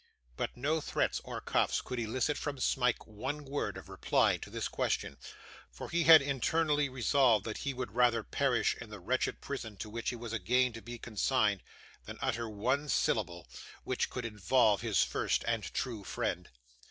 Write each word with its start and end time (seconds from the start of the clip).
But 0.35 0.57
no 0.57 0.81
threats 0.81 1.21
or 1.23 1.39
cuffs 1.39 1.79
could 1.79 1.99
elicit 1.99 2.35
from 2.35 2.57
Smike 2.59 3.05
one 3.05 3.45
word 3.45 3.77
of 3.77 3.87
reply 3.87 4.37
to 4.37 4.49
this 4.49 4.67
question; 4.67 5.15
for 5.69 5.91
he 5.91 6.05
had 6.05 6.23
internally 6.23 6.89
resolved 6.89 7.45
that 7.45 7.59
he 7.59 7.73
would 7.75 7.93
rather 7.93 8.23
perish 8.23 8.75
in 8.81 8.89
the 8.89 8.99
wretched 8.99 9.41
prison 9.41 9.77
to 9.77 9.91
which 9.91 10.09
he 10.09 10.15
was 10.15 10.33
again 10.33 10.69
about 10.69 10.73
to 10.73 10.81
be 10.81 10.97
consigned, 10.97 11.61
than 12.05 12.17
utter 12.19 12.49
one 12.49 12.89
syllable 12.89 13.45
which 13.83 14.09
could 14.09 14.25
involve 14.25 14.81
his 14.81 15.03
first 15.03 15.43
and 15.47 15.71
true 15.71 16.03
friend. 16.03 16.49